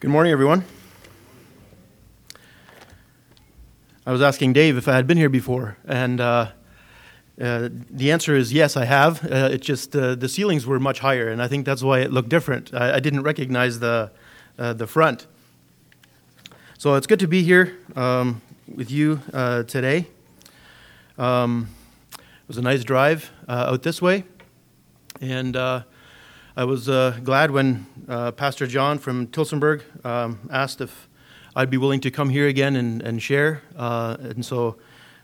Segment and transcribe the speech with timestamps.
[0.00, 0.64] Good morning, everyone.
[4.06, 6.52] I was asking Dave if I had been here before, and uh,
[7.38, 9.22] uh, the answer is yes, I have.
[9.22, 12.10] Uh, it just uh, the ceilings were much higher, and I think that's why it
[12.10, 12.72] looked different.
[12.72, 14.10] I, I didn't recognize the
[14.58, 15.26] uh, the front.
[16.78, 18.40] So it's good to be here um,
[18.74, 20.06] with you uh, today.
[21.18, 21.68] Um,
[22.14, 24.24] it was a nice drive out this way,
[25.20, 25.84] and
[26.56, 27.86] I was glad when
[28.36, 31.08] Pastor John from Tillsonburg um, asked if
[31.54, 33.62] I'd be willing to come here again and, and share.
[33.76, 34.76] Uh, and so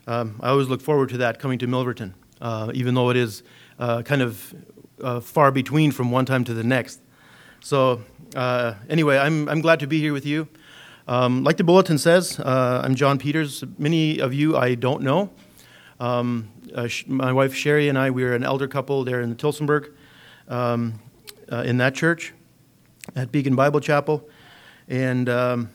[0.07, 3.43] um, I always look forward to that coming to Milverton, uh, even though it is
[3.79, 4.53] uh, kind of
[5.01, 7.01] uh, far between from one time to the next.
[7.59, 8.01] So,
[8.35, 10.47] uh, anyway, I'm, I'm glad to be here with you.
[11.07, 13.63] Um, like the bulletin says, uh, I'm John Peters.
[13.77, 15.31] Many of you I don't know.
[15.99, 16.49] Um,
[17.07, 19.91] my wife Sherry and I, we are an elder couple there in the Tillsonburg
[21.49, 22.33] um, in that church
[23.15, 24.27] at Beacon Bible Chapel.
[24.87, 25.69] And um,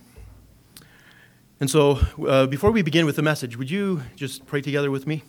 [1.62, 5.06] and so, uh, before we begin with the message, would you just pray together with
[5.06, 5.22] me?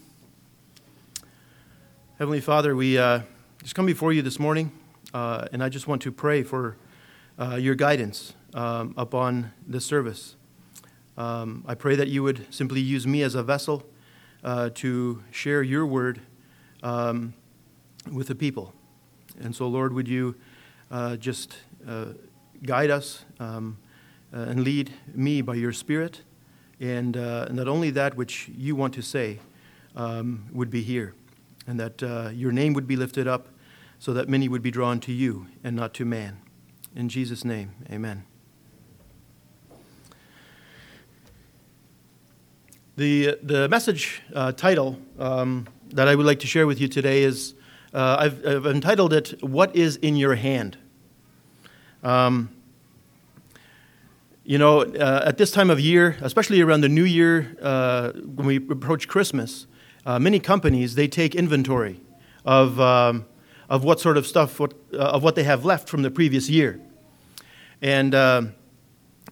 [2.17, 3.19] Heavenly Father, we uh,
[3.61, 4.71] just come before you this morning,
[5.13, 6.75] uh, and I just want to pray for
[7.37, 10.35] uh, your guidance um, upon this service.
[11.17, 13.83] Um, I pray that you would simply use me as a vessel
[14.43, 16.19] uh, to share your word
[16.81, 17.35] um,
[18.11, 18.73] with the people.
[19.41, 20.35] And so, Lord, would you
[20.91, 21.57] uh, just
[22.63, 23.25] guide us?
[23.39, 23.77] Um,
[24.33, 26.21] uh, and lead me by your Spirit,
[26.79, 29.39] and, uh, and that only that which you want to say
[29.95, 31.13] um, would be here,
[31.67, 33.49] and that uh, your name would be lifted up
[33.99, 36.39] so that many would be drawn to you and not to man.
[36.95, 38.23] In Jesus' name, amen.
[42.95, 47.21] The, the message uh, title um, that I would like to share with you today
[47.21, 47.53] is
[47.93, 50.77] uh, I've, I've, entitled it, What is in Your Hand?
[52.03, 52.49] Um,
[54.43, 58.45] you know, uh, at this time of year, especially around the new year, uh, when
[58.45, 59.67] we approach Christmas,
[60.05, 62.01] uh, many companies they take inventory
[62.43, 63.25] of um,
[63.69, 66.49] of what sort of stuff, what, uh, of what they have left from the previous
[66.49, 66.81] year,
[67.81, 68.53] and um,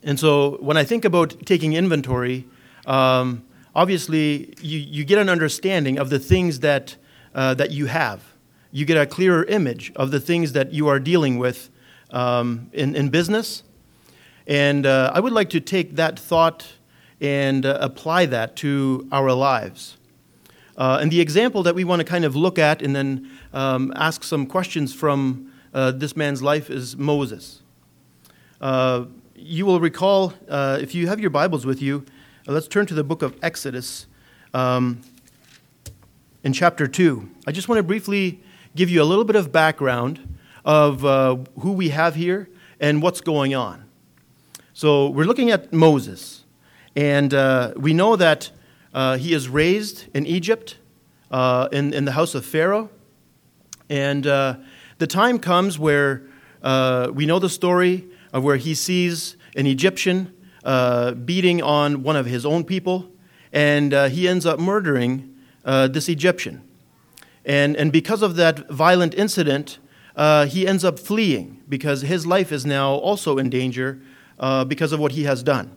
[0.02, 2.48] and so when I think about taking inventory,
[2.86, 3.44] um,
[3.76, 6.96] obviously you, you get an understanding of the things that
[7.36, 8.31] uh, that you have.
[8.72, 11.70] You get a clearer image of the things that you are dealing with
[12.12, 13.64] um, in, in business
[14.48, 16.74] and uh, I would like to take that thought
[17.20, 19.98] and uh, apply that to our lives.
[20.78, 23.94] Uh, and the example that we want to kind of look at and then um,
[23.96, 27.62] ask some questions from uh, this man's life is Moses.
[28.60, 29.06] Uh,
[29.36, 32.06] you will recall, uh, if you have your Bibles with you,
[32.48, 34.08] let's turn to the book of Exodus
[34.54, 35.02] um,
[36.44, 37.30] in chapter 2.
[37.46, 38.42] I just want to briefly
[38.76, 41.02] give you a little bit of background of
[41.60, 42.50] who we have here
[42.80, 43.86] and what's going on.
[44.74, 46.44] So we're looking at Moses,
[46.96, 48.52] and uh, we know that
[48.94, 50.78] uh, he is raised in Egypt,
[51.30, 52.90] uh, in, in the house of Pharaoh.
[53.90, 54.56] And uh,
[54.98, 56.24] the time comes where
[56.64, 60.34] uh, we know the story of where he sees an Egyptian
[60.64, 63.12] uh, beating on one of his own people,
[63.52, 66.64] and he ends up murdering this Egyptian.
[67.46, 69.80] And, and because of that violent incident,
[70.16, 74.02] he ends up fleeing because his life is now also in danger
[74.42, 75.76] uh, because of what he has done.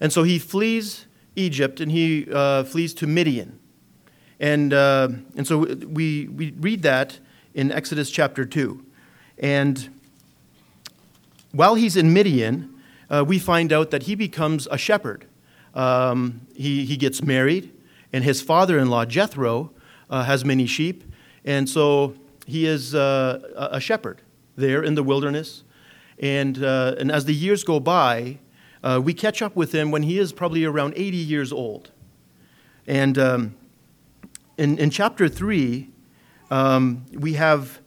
[0.00, 1.06] And so he flees
[1.36, 3.58] Egypt and he uh, flees to Midian.
[4.40, 7.18] And, uh, and so we, we read that
[7.54, 8.84] in Exodus chapter 2.
[9.38, 9.88] And
[11.52, 12.74] while he's in Midian,
[13.10, 15.26] uh, we find out that he becomes a shepherd.
[15.74, 17.72] Um, he, he gets married,
[18.12, 19.73] and his father in law, Jethro, uh,
[20.10, 21.04] has many sheep.
[21.44, 22.14] And so
[22.46, 24.22] he is uh, a shepherd
[24.56, 25.64] there in the wilderness.
[26.18, 28.38] And, uh, and as the years go by,
[28.82, 31.90] uh, we catch up with him when he is probably around 80 years old.
[32.86, 33.54] And um,
[34.58, 35.88] in, in chapter 3,
[36.50, 37.80] um, we have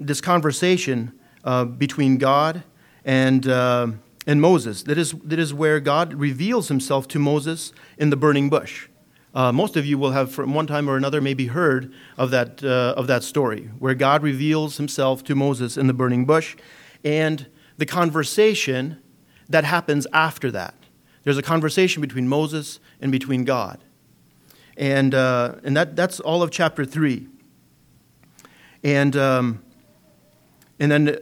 [0.00, 1.12] this conversation
[1.44, 2.64] uh, between God
[3.04, 3.88] and, uh,
[4.26, 4.82] and Moses.
[4.84, 8.88] That is, that is where God reveals himself to Moses in the burning bush.
[9.34, 12.62] Uh, most of you will have, from one time or another, maybe heard of that,
[12.62, 16.54] uh, of that story, where God reveals himself to Moses in the burning bush
[17.02, 17.46] and
[17.78, 18.98] the conversation
[19.48, 20.74] that happens after that.
[21.24, 23.82] There's a conversation between Moses and between God.
[24.76, 27.28] And, uh, and that, that's all of chapter 3.
[28.84, 29.62] And, um,
[30.78, 31.18] and then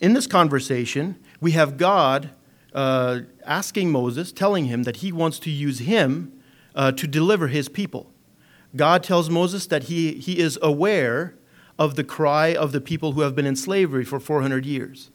[0.00, 2.30] in this conversation, we have God
[2.72, 6.32] uh, asking Moses, telling him that he wants to use him
[6.74, 8.12] uh, to deliver his people.
[8.76, 11.34] God tells Moses that he, he is aware
[11.78, 15.10] of the cry of the people who have been in slavery for 400 years.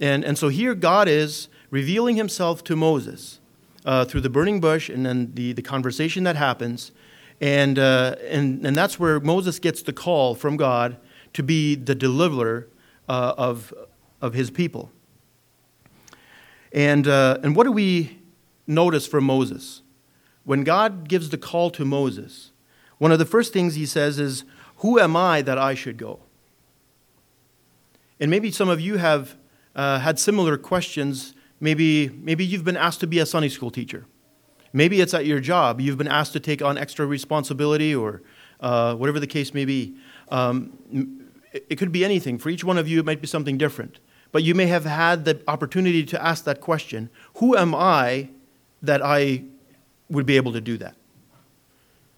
[0.00, 3.40] And, and so here God is revealing himself to Moses
[3.84, 6.92] uh, through the burning bush and then the, the conversation that happens.
[7.40, 10.96] And, uh, and, and that's where Moses gets the call from God
[11.34, 12.68] to be the deliverer
[13.08, 13.72] uh, of,
[14.20, 14.90] of his people.
[16.72, 18.18] And, uh, and what do we
[18.66, 19.82] notice from Moses?
[20.46, 22.52] When God gives the call to Moses,
[22.98, 24.44] one of the first things he says is,
[24.76, 26.20] Who am I that I should go?
[28.20, 29.36] And maybe some of you have
[29.74, 31.34] uh, had similar questions.
[31.58, 34.06] Maybe, maybe you've been asked to be a Sunday school teacher.
[34.72, 35.80] Maybe it's at your job.
[35.80, 38.22] You've been asked to take on extra responsibility or
[38.60, 39.96] uh, whatever the case may be.
[40.28, 42.38] Um, it could be anything.
[42.38, 43.98] For each one of you, it might be something different.
[44.30, 48.28] But you may have had the opportunity to ask that question Who am I
[48.80, 49.42] that I
[50.08, 50.96] would be able to do that?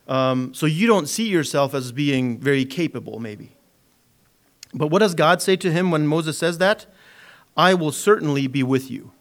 [0.09, 3.53] Um, so you don't see yourself as being very capable, maybe.
[4.73, 6.87] But what does God say to him when Moses says that?
[7.57, 9.13] I will certainly be with you.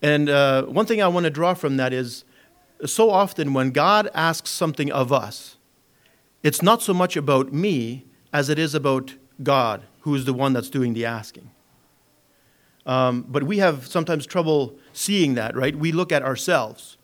[0.00, 2.24] And uh, one thing I want to draw from that is
[2.86, 5.56] so often when God asks something of us,
[6.42, 10.52] it's not so much about me as it is about God, who is the one
[10.52, 11.50] that's doing the asking.
[12.86, 15.74] Um, but we have sometimes trouble seeing that, right?
[15.74, 16.97] We look at ourselves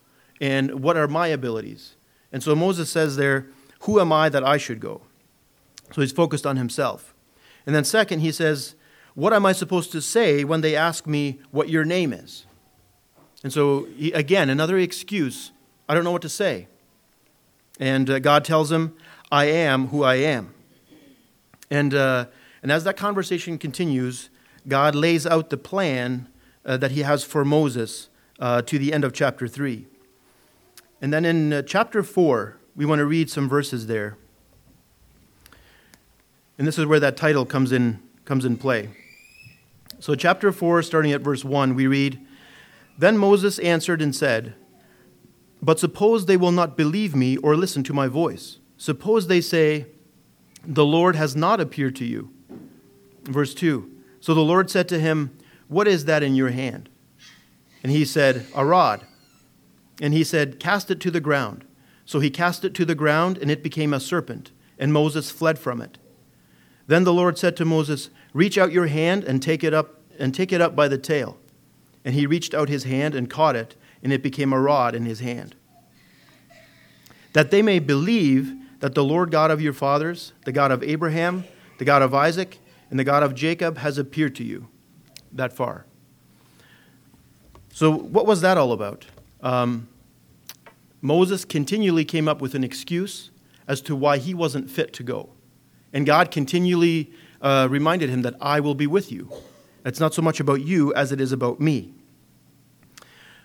[0.45, 1.95] and what are my abilities?
[2.31, 3.47] And so Moses says there,
[3.81, 5.01] Who am I that I should go?
[5.93, 7.15] So he's focused on himself.
[7.65, 8.75] And then, second, he says,
[9.15, 12.45] What am I supposed to say when they ask me what your name is?
[13.43, 15.51] And so, he, again, another excuse.
[15.89, 16.69] I don't know what to say.
[17.81, 18.95] And uh, God tells him,
[19.33, 20.53] I am who I am.
[21.71, 22.27] And, uh,
[22.63, 24.29] and as that conversation continues,
[24.69, 26.29] God lays out the plan
[26.67, 29.87] uh, that he has for Moses uh, to the end of chapter 3.
[31.01, 34.17] And then in uh, chapter 4, we want to read some verses there.
[36.59, 38.91] And this is where that title comes in, comes in play.
[39.99, 42.21] So, chapter 4, starting at verse 1, we read
[42.99, 44.55] Then Moses answered and said,
[45.63, 48.59] But suppose they will not believe me or listen to my voice.
[48.77, 49.87] Suppose they say,
[50.65, 52.31] The Lord has not appeared to you.
[53.25, 55.37] Verse 2 So the Lord said to him,
[55.69, 56.89] What is that in your hand?
[57.83, 59.07] And he said, A rod.
[60.01, 61.65] And he said, Cast it to the ground.
[62.05, 65.59] So he cast it to the ground, and it became a serpent, and Moses fled
[65.59, 65.99] from it.
[66.87, 70.35] Then the Lord said to Moses, Reach out your hand and take it up and
[70.35, 71.39] take it up by the tail.
[72.05, 75.07] And he reached out his hand and caught it, and it became a rod in
[75.07, 75.57] his hand.
[77.33, 81.45] That they may believe that the Lord God of your fathers, the God of Abraham,
[81.79, 82.59] the God of Isaac,
[82.91, 84.69] and the God of Jacob has appeared to you.
[85.33, 85.87] That far.
[87.73, 89.07] So, what was that all about?
[89.45, 89.89] Um,
[91.03, 93.31] Moses continually came up with an excuse
[93.69, 95.29] as to why he wasn't fit to go.
[95.93, 99.31] And God continually uh, reminded him that I will be with you.
[99.85, 101.93] It's not so much about you as it is about me.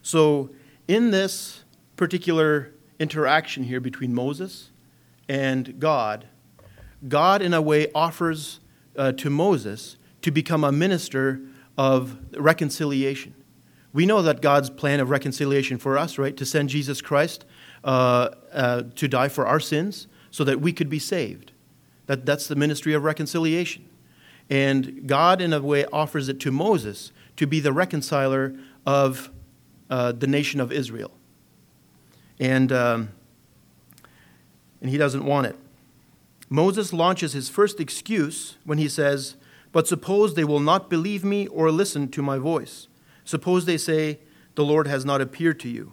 [0.02, 0.50] So,
[0.88, 1.66] in this
[1.98, 4.72] particular interaction here between Moses
[5.28, 6.28] and God,
[7.08, 8.62] God, in a way, offers
[8.96, 11.42] uh, to Moses to become a minister
[11.78, 13.34] of reconciliation.
[13.94, 17.46] We know that God's plan of reconciliation for us, right, to send Jesus Christ
[17.84, 21.52] uh, uh, to die for our sins so that we could be saved.
[22.06, 23.86] That, that's the ministry of reconciliation.
[24.50, 28.56] And God, in a way, offers it to Moses to be the reconciler
[28.86, 29.32] of
[29.90, 31.12] uh, the nation of Israel.
[32.40, 33.10] And, um,
[34.82, 35.56] and he doesn't want it.
[36.50, 39.36] Moses launches his first excuse when he says,
[39.72, 42.89] But suppose they will not believe me or listen to my voice.
[43.30, 44.18] Suppose they say,
[44.56, 45.92] The Lord has not appeared to you.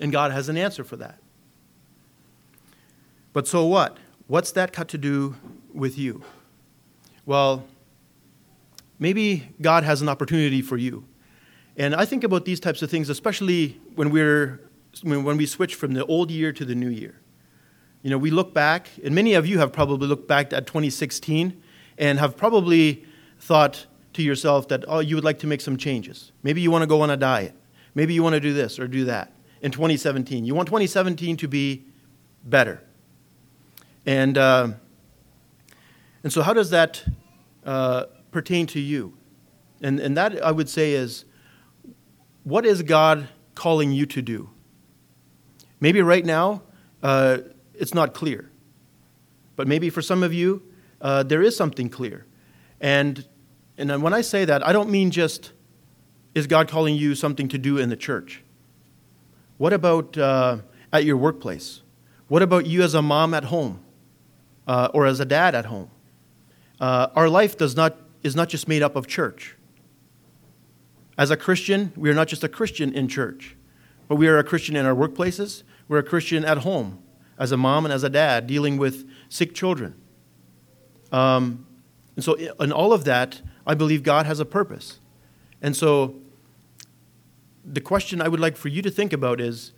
[0.00, 1.18] And God has an answer for that.
[3.34, 3.98] But so what?
[4.26, 5.36] What's that got to do
[5.74, 6.22] with you?
[7.26, 7.66] Well,
[8.98, 11.04] maybe God has an opportunity for you.
[11.76, 14.62] And I think about these types of things, especially when, we're,
[15.02, 17.20] when we switch from the old year to the new year.
[18.00, 21.62] You know, we look back, and many of you have probably looked back at 2016
[21.98, 23.04] and have probably
[23.38, 23.84] thought
[24.14, 26.32] to yourself that, oh, you would like to make some changes.
[26.42, 27.54] Maybe you want to go on a diet.
[27.94, 30.44] Maybe you want to do this or do that in 2017.
[30.44, 31.84] You want 2017 to be
[32.44, 32.82] better.
[34.06, 34.68] And, uh,
[36.22, 37.04] and so, how does that
[37.64, 39.16] uh, pertain to you?
[39.80, 41.24] And, and that, I would say, is
[42.42, 44.50] what is God calling you to do?
[45.80, 46.62] Maybe right now,
[47.02, 47.38] uh,
[47.74, 48.50] it's not clear.
[49.56, 50.62] But maybe for some of you,
[51.00, 52.26] uh, there is something clear.
[52.80, 53.26] And,
[53.76, 55.52] and then when I say that, I don't mean just,
[56.34, 58.42] is God calling you something to do in the church?
[59.58, 60.58] What about uh,
[60.92, 61.82] at your workplace?
[62.28, 63.84] What about you as a mom at home?
[64.66, 65.90] uh, or as a dad at home.
[66.80, 69.56] Uh, our life does not is not just made up of church.
[71.16, 73.54] As a Christian, we are not just a Christian in church,
[74.08, 75.62] but we are a Christian in our workplaces.
[75.88, 77.02] We're a Christian at home,
[77.38, 79.94] as a mom and as a dad, dealing with sick children.
[81.12, 81.66] Um,
[82.16, 85.00] and so, in all of that, I believe God has a purpose.
[85.62, 86.16] And so,
[87.64, 89.72] the question I would like for you to think about is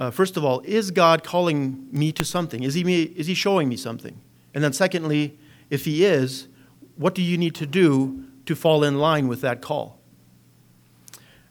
[0.00, 2.62] uh, first of all, is God calling me to something?
[2.62, 4.18] Is he, me, is he showing me something?
[4.54, 6.48] And then, secondly, if He is,
[6.96, 9.98] what do you need to do to fall in line with that call?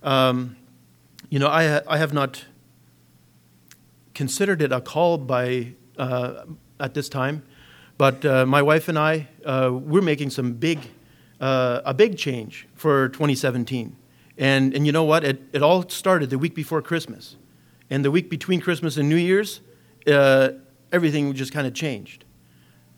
[0.01, 0.58] Um,
[1.29, 2.46] you know, I, I have not
[4.15, 6.46] considered it a call by uh,
[6.79, 7.43] at this time,
[7.98, 10.79] but uh, my wife and I uh, we're making some big
[11.39, 13.96] uh, a big change for 2017,
[14.38, 15.24] and and you know what?
[15.24, 17.36] It it all started the week before Christmas,
[17.89, 19.62] and the week between Christmas and New Year's,
[20.08, 20.50] uh,
[20.91, 22.25] everything just kind of changed.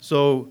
[0.00, 0.48] So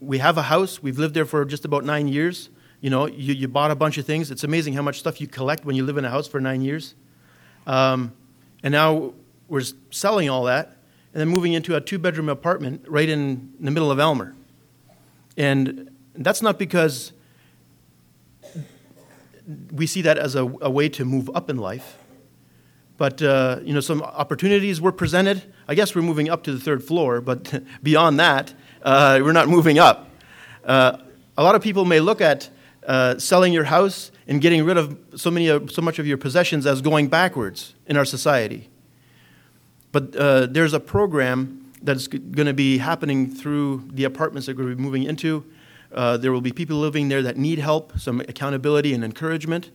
[0.00, 0.82] we have a house.
[0.82, 2.50] We've lived there for just about nine years.
[2.80, 4.30] You know, you, you bought a bunch of things.
[4.32, 6.62] It's amazing how much stuff you collect when you live in a house for nine
[6.62, 6.94] years.
[7.66, 8.12] Um,
[8.64, 9.14] and now
[9.48, 10.78] we're selling all that
[11.14, 14.34] and then moving into a two bedroom apartment right in the middle of Elmer.
[15.36, 17.12] And that's not because
[19.72, 21.98] we see that as a, a way to move up in life.
[22.96, 25.42] But uh, you know, some opportunities were presented.
[25.66, 29.48] I guess we're moving up to the third floor, but beyond that, uh, we're not
[29.48, 30.10] moving up.
[30.64, 30.98] Uh,
[31.36, 32.50] a lot of people may look at
[32.86, 36.66] uh, selling your house and getting rid of so, many, so much of your possessions
[36.66, 38.68] as going backwards in our society.
[39.90, 44.76] But uh, there's a program that's going to be happening through the apartments that we're
[44.76, 45.44] moving into.
[45.94, 49.70] Uh, there will be people living there that need help, some accountability and encouragement.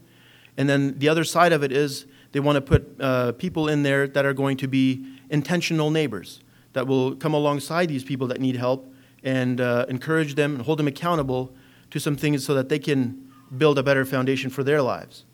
[0.56, 3.82] And then the other side of it is they want to put uh, people in
[3.82, 6.40] there that are going to be intentional neighbors
[6.72, 10.78] that will come alongside these people that need help and uh, encourage them and hold
[10.78, 11.54] them accountable
[11.90, 15.24] to some things so that they can build a better foundation for their lives.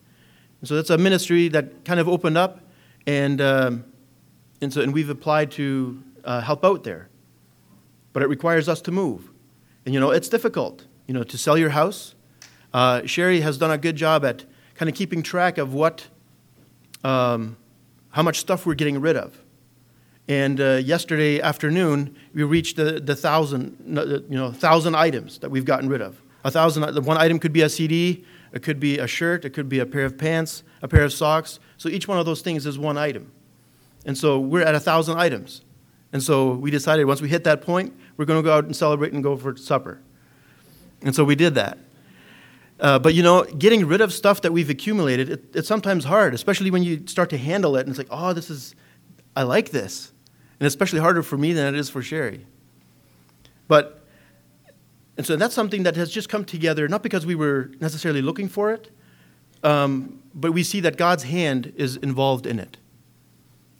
[0.60, 2.60] And so that's a ministry that kind of opened up,
[3.06, 3.84] and, um,
[4.60, 7.08] and, so, and we've applied to uh, help out there.
[8.12, 9.30] But it requires us to move.
[9.84, 12.14] And you know, it's difficult, you know, to sell your house.
[12.72, 16.08] Uh, Sherry has done a good job at kind of keeping track of what,
[17.04, 17.56] um,
[18.10, 19.38] how much stuff we're getting rid of.
[20.26, 23.76] And uh, yesterday afternoon, we reached the, the thousand,
[24.30, 26.20] you know, thousand items that we've gotten rid of.
[26.44, 29.68] A thousand, one item could be a CD, it could be a shirt, it could
[29.68, 31.58] be a pair of pants, a pair of socks.
[31.76, 33.32] So each one of those things is one item.
[34.06, 35.62] And so we're at a thousand items.
[36.12, 38.74] And so we decided once we hit that point, we're going to go out and
[38.74, 40.00] celebrate and go for supper.
[41.02, 41.78] And so we did that.
[42.80, 46.34] Uh, but you know, getting rid of stuff that we've accumulated, it, it's sometimes hard,
[46.34, 48.74] especially when you start to handle it and it's like, oh, this is,
[49.36, 50.12] I like this
[50.60, 52.46] and especially harder for me than it is for Sherry.
[53.68, 54.02] But,
[55.16, 58.48] and so that's something that has just come together, not because we were necessarily looking
[58.48, 58.90] for it,
[59.62, 62.76] um, but we see that God's hand is involved in it.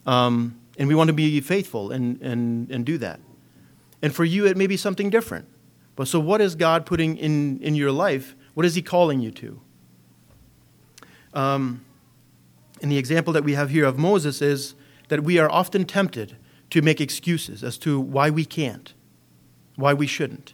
[0.06, 3.20] Um, and we want to be faithful and, and, and do that.
[4.04, 5.48] And for you, it may be something different.
[5.96, 8.36] But so, what is God putting in, in your life?
[8.52, 9.62] What is He calling you to?
[11.32, 11.82] Um,
[12.82, 14.74] and the example that we have here of Moses is
[15.08, 16.36] that we are often tempted
[16.68, 18.92] to make excuses as to why we can't,
[19.76, 20.52] why we shouldn't.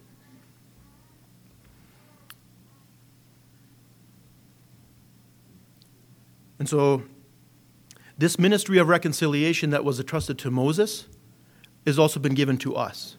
[6.61, 7.03] And so,
[8.17, 11.09] this ministry of reconciliation that was entrusted to Moses
[11.85, 13.17] has also been given to us.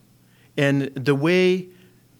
[0.58, 1.70] And the way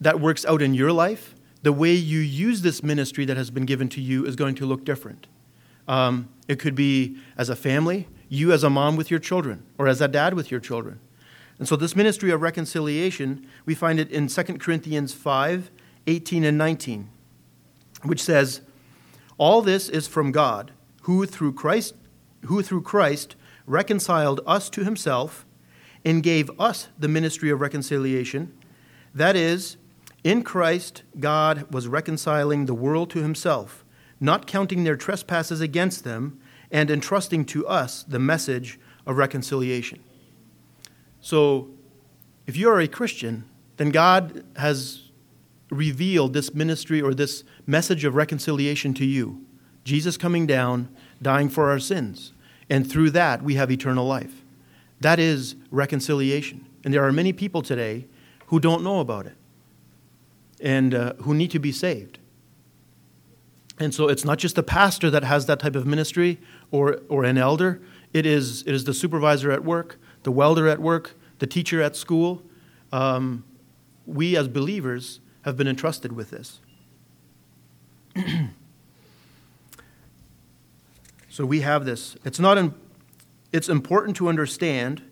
[0.00, 3.64] that works out in your life, the way you use this ministry that has been
[3.64, 5.26] given to you is going to look different.
[5.86, 9.86] Um, it could be as a family, you as a mom with your children, or
[9.86, 11.00] as a dad with your children.
[11.58, 15.70] And so, this ministry of reconciliation, we find it in 2 Corinthians 5
[16.08, 17.08] 18 and 19,
[18.02, 18.62] which says,
[19.38, 20.72] All this is from God,
[21.02, 21.94] who through Christ,
[22.46, 23.36] who through Christ
[23.66, 25.46] reconciled us to himself
[26.04, 28.52] and gave us the ministry of reconciliation.
[29.14, 29.76] That is,
[30.24, 33.84] in Christ, God was reconciling the world to himself,
[34.20, 36.40] not counting their trespasses against them
[36.70, 40.02] and entrusting to us the message of reconciliation.
[41.20, 41.70] So,
[42.46, 43.44] if you are a Christian,
[43.76, 45.10] then God has
[45.70, 49.44] revealed this ministry or this message of reconciliation to you.
[49.84, 50.88] Jesus coming down,
[51.20, 52.32] dying for our sins.
[52.68, 54.42] And through that, we have eternal life.
[55.02, 56.66] That is reconciliation.
[56.84, 58.06] And there are many people today
[58.46, 59.36] who don't know about it
[60.60, 62.20] and uh, who need to be saved.
[63.78, 66.38] And so it's not just the pastor that has that type of ministry
[66.70, 67.82] or, or an elder,
[68.12, 71.96] it is, it is the supervisor at work, the welder at work, the teacher at
[71.96, 72.42] school.
[72.92, 73.44] Um,
[74.06, 76.60] we as believers have been entrusted with this.
[81.28, 82.16] so we have this.
[82.24, 82.56] It's not.
[82.58, 82.74] In,
[83.52, 85.02] it's important to understand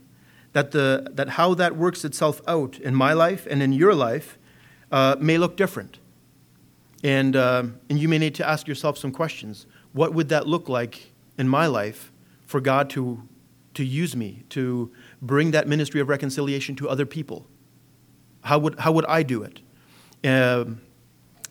[0.53, 4.39] that the that how that works itself out in my life and in your life
[4.91, 5.99] uh, may look different,
[7.05, 9.67] and uh, and you may need to ask yourself some questions.
[9.93, 12.13] What would that look like in my life
[12.47, 13.23] for God to
[13.75, 14.91] to use me to
[15.23, 17.47] bring that ministry of reconciliation to other people?
[18.43, 19.61] How would how would I do it?
[20.25, 20.65] Uh,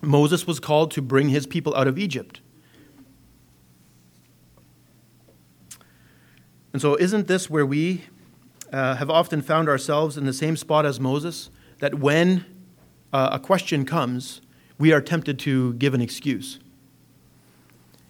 [0.02, 2.42] Moses was called to bring his people out of Egypt.
[6.72, 8.04] And so, isn't this where we
[8.72, 11.50] uh, have often found ourselves in the same spot as Moses?
[11.80, 12.46] That when
[13.12, 14.42] uh, a question comes,
[14.78, 16.60] we are tempted to give an excuse.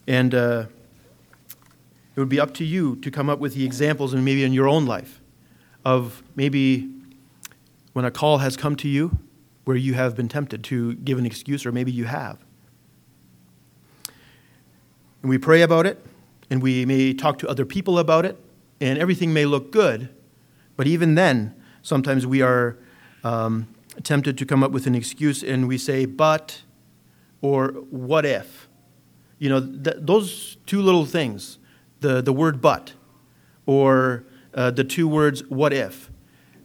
[0.08, 0.66] And uh,
[2.16, 4.54] it would be up to you to come up with the examples, and maybe in
[4.54, 5.22] your own life,
[5.86, 6.90] of maybe
[7.94, 9.18] when a call has come to you
[9.64, 12.40] where you have been tempted to give an excuse, or maybe you have.
[15.22, 16.04] And we pray about it,
[16.50, 18.38] and we may talk to other people about it,
[18.82, 20.10] and everything may look good,
[20.76, 22.78] but even then, sometimes we are
[23.24, 23.68] um,
[24.04, 26.62] tempted to come up with an excuse and we say, but,
[27.42, 28.68] or what if?
[29.38, 31.58] You know, th- those two little things,
[32.00, 32.94] the, the word but,
[33.66, 36.10] or uh, the two words what if,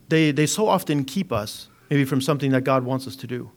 [0.09, 3.51] they, they so often keep us maybe from something that God wants us to do.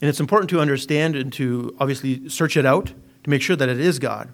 [0.00, 2.92] And it's important to understand and to obviously search it out
[3.24, 4.32] to make sure that it is God.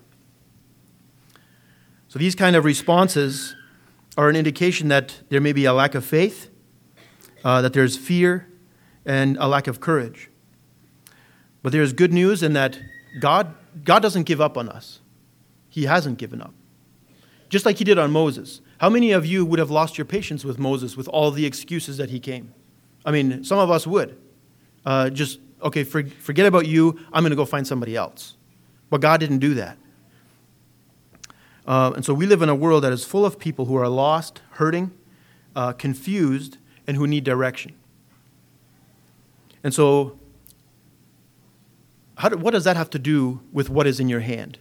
[2.17, 3.55] So these kind of responses
[4.17, 6.49] are an indication that there may be a lack of faith,
[7.45, 8.49] uh, that there's fear,
[9.05, 10.31] and a lack of courage.
[11.63, 12.81] But there's good news in that
[13.21, 13.55] God,
[13.85, 15.01] God doesn't give up on us.
[15.69, 16.55] He hasn't given up.
[17.51, 18.63] Just like He did on Moses.
[18.79, 21.99] How many of you would have lost your patience with Moses with all the excuses
[21.99, 22.55] that he came?
[23.05, 24.19] I mean, some of us would.
[24.87, 28.39] Uh, just, okay, for, forget about you, I'm going to go find somebody else.
[28.89, 29.77] But God didn't do that.
[31.67, 33.89] Uh, and so we live in a world that is full of people who are
[33.89, 34.93] lost, hurting,
[35.57, 37.75] uh, confused, and who need direction.
[39.65, 40.19] And so,
[42.29, 44.59] do, what does that have to do with what is in your hand?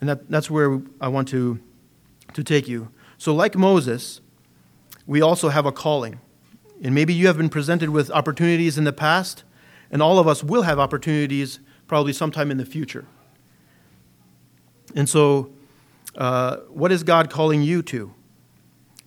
[0.00, 1.60] And that, that's where I want to,
[2.32, 2.88] to take you.
[3.16, 4.20] So, like Moses,
[5.06, 6.20] we also have a calling.
[6.82, 9.44] And maybe you have been presented with opportunities in the past,
[9.90, 13.06] and all of us will have opportunities probably sometime in the future.
[14.94, 15.50] And so,
[16.16, 18.14] uh, what is God calling you to?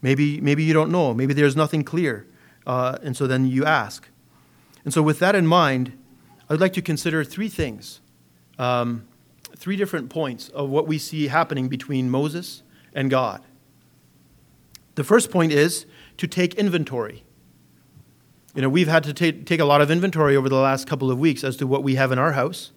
[0.02, 1.14] Maybe, maybe you don't know.
[1.14, 2.28] Maybe there's nothing clear.
[2.66, 4.10] Uh, and so then you ask.
[4.84, 5.98] And so, with that in mind,
[6.50, 8.02] I would like to consider three things,
[8.60, 9.08] um,
[9.56, 13.44] three different points of what we see happening between Moses and God.
[14.96, 15.86] The first point is
[16.18, 17.24] to take inventory.
[18.56, 21.12] You know, we've had to take, take a lot of inventory over the last couple
[21.12, 22.72] of weeks as to what we have in our house,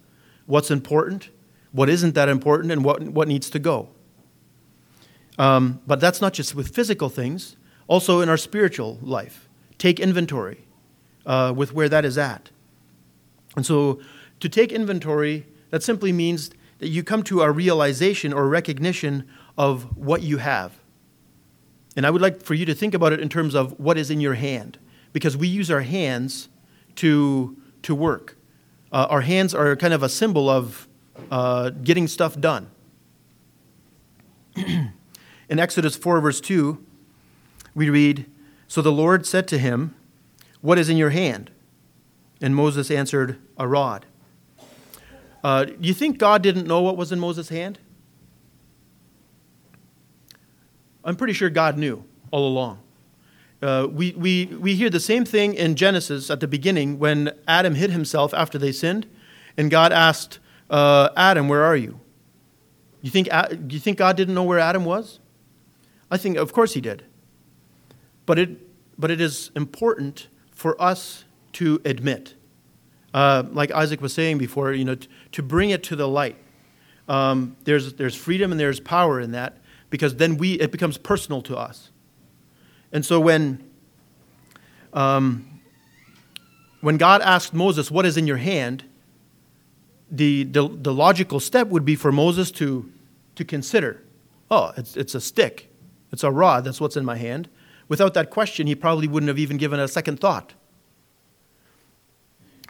[0.45, 1.29] what's important,
[1.71, 3.89] what isn't that important, and what, what needs to go.
[5.37, 7.55] Um, but that's not just with physical things,
[7.87, 9.47] also in our spiritual life.
[9.77, 10.65] Take inventory
[11.25, 12.51] uh, with where that is at.
[13.55, 13.99] And so,
[14.39, 19.95] to take inventory, that simply means that you come to a realization or recognition of
[19.97, 20.79] what you have.
[21.95, 24.09] And I would like for you to think about it in terms of what is
[24.09, 24.79] in your hand,
[25.13, 26.49] because we use our hands
[26.95, 28.37] to, to work.
[28.91, 30.87] Uh, our hands are kind of a symbol of
[31.29, 32.69] uh, getting stuff done.
[34.55, 34.91] in
[35.49, 36.83] Exodus 4, verse 2,
[37.73, 38.25] we read
[38.67, 39.95] So the Lord said to him,
[40.61, 41.51] What is in your hand?
[42.41, 44.05] And Moses answered, A rod.
[45.43, 47.79] Uh, you think God didn't know what was in Moses' hand?
[51.03, 52.79] I'm pretty sure God knew all along.
[53.61, 57.75] Uh, we, we, we hear the same thing in Genesis at the beginning when Adam
[57.75, 59.07] hid himself after they sinned,
[59.55, 60.39] and God asked
[60.71, 61.99] uh, Adam, Where are you?
[63.01, 63.27] You think,
[63.69, 65.19] you think God didn't know where Adam was?
[66.09, 67.03] I think, of course, he did.
[68.25, 72.35] But it, but it is important for us to admit,
[73.13, 76.37] uh, like Isaac was saying before, you know, t- to bring it to the light.
[77.09, 79.57] Um, there's, there's freedom and there's power in that
[79.89, 81.89] because then we, it becomes personal to us.
[82.91, 83.63] And so when,
[84.93, 85.59] um,
[86.81, 88.83] when God asked Moses, What is in your hand?
[90.11, 92.91] The, the, the logical step would be for Moses to,
[93.35, 94.03] to consider
[94.51, 95.71] oh, it's, it's a stick,
[96.11, 97.49] it's a rod, that's what's in my hand.
[97.87, 100.53] Without that question, he probably wouldn't have even given a second thought.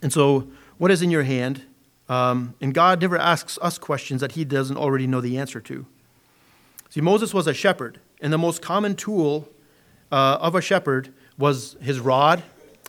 [0.02, 1.64] And so, what is in your hand?
[2.08, 5.86] Um, and God never asks us questions that he doesn't already know the answer to.
[6.90, 9.50] See, Moses was a shepherd, and the most common tool
[10.12, 12.44] uh, of a shepherd was his rod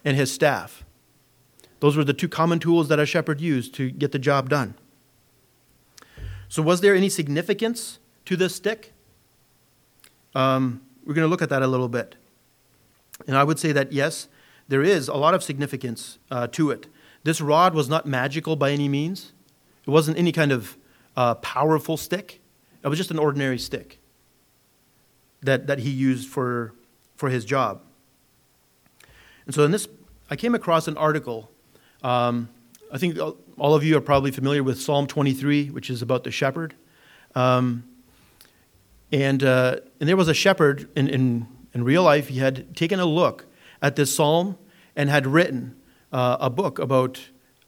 [0.05, 0.85] and his staff.
[1.83, 4.77] Those were the two common tools that a shepherd used to get the job done.
[6.49, 8.92] So, was there any significance to this stick?
[10.33, 12.14] Um, we're going to look at that a little bit.
[13.27, 14.29] And I would say that yes,
[14.68, 16.87] there is a lot of significance uh, to it.
[17.25, 19.33] This rod was not magical by any means,
[19.85, 20.77] it wasn't any kind of
[21.16, 22.40] uh, powerful stick,
[22.85, 23.99] it was just an ordinary stick
[25.40, 26.75] that, that he used for,
[27.16, 27.83] for his job.
[29.47, 29.88] And so in this,
[30.31, 31.49] I came across an article.
[32.03, 32.49] Um,
[32.93, 36.31] I think all of you are probably familiar with Psalm 23, which is about the
[36.31, 36.75] shepherd.
[37.35, 37.85] Um,
[39.11, 42.99] and, uh, and there was a shepherd in, in, in real life, he had taken
[42.99, 43.47] a look
[43.81, 44.59] at this psalm
[44.97, 45.77] and had written
[46.12, 47.21] uh, a book about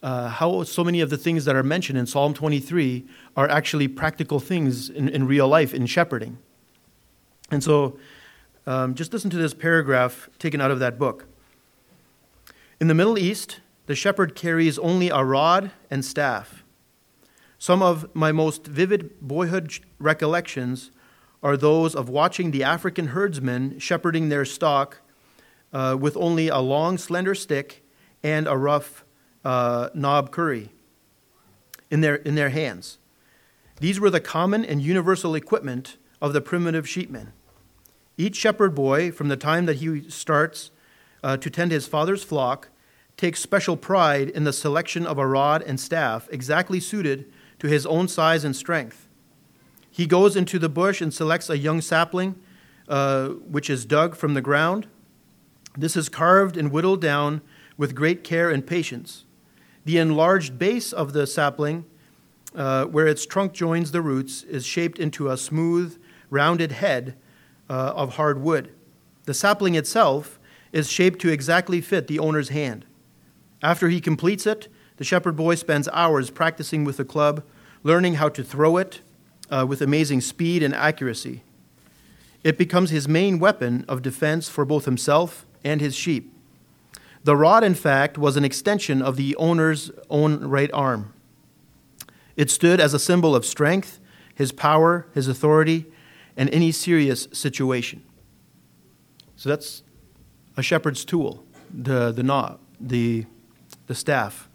[0.02, 3.88] uh, how so many of the things that are mentioned in Psalm 23 are actually
[3.88, 6.36] practical things in, in real life in shepherding.
[7.50, 7.98] And so
[8.66, 11.26] um, just listen to this paragraph taken out of that book.
[12.80, 16.64] In the Middle East, the shepherd carries only a rod and staff.
[17.58, 20.90] Some of my most vivid boyhood recollections
[21.42, 25.00] are those of watching the African herdsmen shepherding their stock
[25.72, 27.82] uh, with only a long, slender stick
[28.22, 29.04] and a rough
[29.44, 30.70] uh, knob-kerrie
[31.90, 32.98] in their, in their hands.
[33.80, 37.32] These were the common and universal equipment of the primitive sheepmen.
[38.16, 40.70] Each shepherd boy, from the time that he starts
[41.22, 42.68] uh, to tend his father's flock,
[43.16, 47.86] takes special pride in the selection of a rod and staff exactly suited to his
[47.86, 49.08] own size and strength.
[49.90, 52.34] He goes into the bush and selects a young sapling,
[52.88, 54.88] uh, which is dug from the ground.
[55.76, 57.42] This is carved and whittled down
[57.76, 59.24] with great care and patience.
[59.84, 61.84] The enlarged base of the sapling,
[62.54, 66.00] uh, where its trunk joins the roots, is shaped into a smooth,
[66.30, 67.16] rounded head
[67.68, 68.72] uh, of hard wood.
[69.24, 70.38] The sapling itself
[70.72, 72.84] is shaped to exactly fit the owner's hand.
[73.64, 77.42] After he completes it, the shepherd boy spends hours practicing with the club,
[77.82, 79.00] learning how to throw it
[79.50, 81.42] uh, with amazing speed and accuracy.
[82.44, 86.30] It becomes his main weapon of defense for both himself and his sheep.
[87.24, 91.14] The rod, in fact, was an extension of the owner's own right arm.
[92.36, 93.98] It stood as a symbol of strength,
[94.34, 95.86] his power, his authority,
[96.36, 98.02] and any serious situation.
[99.36, 99.82] So that's
[100.54, 103.24] a shepherd's tool, the, the knob, the,
[103.86, 104.48] the staff.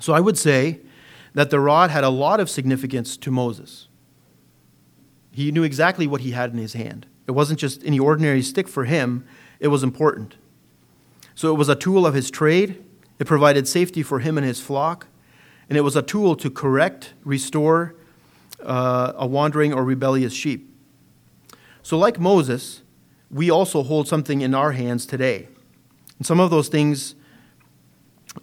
[0.00, 0.80] So I would say
[1.34, 3.88] that the rod had a lot of significance to Moses.
[5.30, 7.06] He knew exactly what he had in his hand.
[7.26, 9.24] It wasn't just any ordinary stick for him,
[9.60, 10.36] it was important.
[11.34, 12.82] So it was a tool of his trade,
[13.18, 15.06] it provided safety for him and his flock,
[15.68, 17.94] and it was a tool to correct, restore
[18.62, 20.68] uh, a wandering or rebellious sheep.
[21.82, 22.82] So, like Moses,
[23.30, 25.48] we also hold something in our hands today.
[26.18, 27.14] And some of those things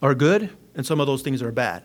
[0.02, 1.84] are good, and some of those things are bad.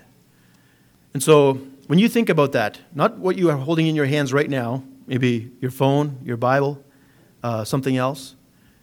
[1.13, 1.55] And so,
[1.87, 4.83] when you think about that, not what you are holding in your hands right now,
[5.07, 6.83] maybe your phone, your Bible,
[7.43, 8.37] uh, something else,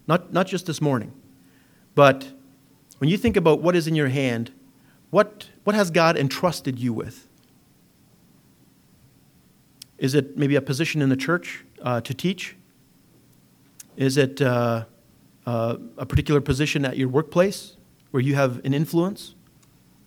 [0.07, 1.11] not, not just this morning,
[1.95, 2.31] but
[2.99, 4.51] when you think about what is in your hand,
[5.09, 7.27] what, what has God entrusted you with?
[9.97, 12.55] Is it maybe a position in the church uh, to teach?
[13.97, 14.85] Is it uh,
[15.45, 17.77] uh, a particular position at your workplace
[18.11, 19.35] where you have an influence?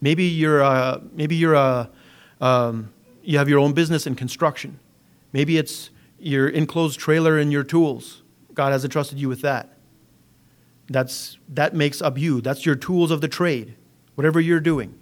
[0.01, 1.91] Maybe you're a, maybe you're a,
[2.41, 4.79] um, you have your own business in construction.
[5.33, 8.23] Maybe it's your enclosed trailer and your tools.
[8.53, 9.79] God has entrusted you with that.
[10.89, 12.41] That's, that makes up you.
[12.41, 13.75] That's your tools of the trade,
[14.15, 14.99] whatever you're doing.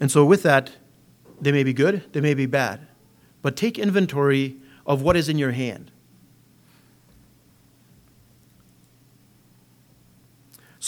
[0.00, 0.72] And so, with that,
[1.40, 2.86] they may be good, they may be bad.
[3.42, 5.90] But take inventory of what is in your hand.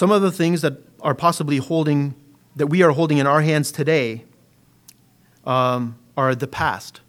[0.00, 2.14] Some of the things that are possibly holding,
[2.56, 4.24] that we are holding in our hands today,
[5.44, 7.02] um, are the past.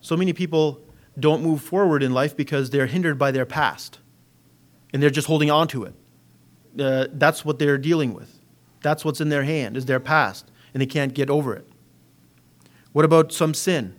[0.00, 0.80] So many people
[1.20, 4.00] don't move forward in life because they're hindered by their past
[4.92, 5.94] and they're just holding on to it.
[6.80, 8.40] Uh, that's what they're dealing with.
[8.82, 11.68] That's what's in their hand, is their past, and they can't get over it.
[12.90, 13.94] What about some sin?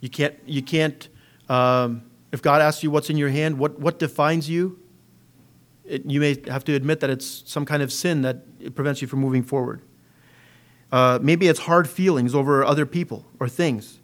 [0.00, 1.08] You can't, you can't
[1.48, 4.81] um, if God asks you what's in your hand, what, what defines you?
[5.84, 9.08] It, you may have to admit that it's some kind of sin that prevents you
[9.08, 9.82] from moving forward.
[10.90, 13.98] Uh, maybe it's hard feelings over other people or things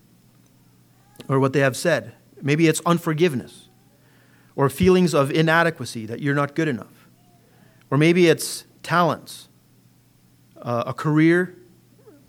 [1.28, 2.14] or what they have said.
[2.40, 3.68] Maybe it's unforgiveness
[4.56, 7.08] or feelings of inadequacy that you're not good enough.
[7.90, 9.48] Or maybe it's talents,
[10.60, 11.56] uh, a career,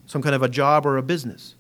[0.06, 1.56] some kind of a job or a business.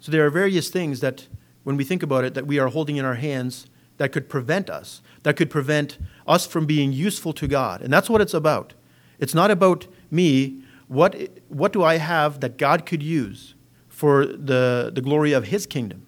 [0.00, 1.28] So there are various things that,
[1.64, 3.66] when we think about it, that we are holding in our hands
[3.98, 7.80] that could prevent us, that could prevent us from being useful to God.
[7.80, 8.74] And that's what it's about.
[9.18, 10.62] It's not about me.
[10.88, 11.16] What,
[11.48, 13.54] what do I have that God could use
[13.88, 16.06] for the, the glory of His kingdom